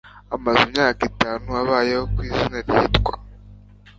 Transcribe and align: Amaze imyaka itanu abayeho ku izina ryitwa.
Amaze 0.35 0.59
imyaka 0.67 1.01
itanu 1.11 1.47
abayeho 1.61 2.03
ku 2.13 2.19
izina 2.29 2.57
ryitwa. 2.65 3.13